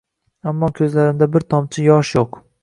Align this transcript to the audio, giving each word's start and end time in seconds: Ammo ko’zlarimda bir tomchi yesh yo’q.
Ammo 0.51 0.69
ko’zlarimda 0.79 1.27
bir 1.37 1.45
tomchi 1.55 1.87
yesh 1.91 2.17
yo’q. 2.19 2.43